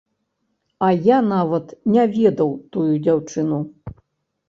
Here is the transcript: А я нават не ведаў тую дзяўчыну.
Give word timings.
А 0.87 0.89
я 1.09 1.19
нават 1.35 1.77
не 1.99 2.09
ведаў 2.17 2.57
тую 2.75 2.89
дзяўчыну. 3.05 3.65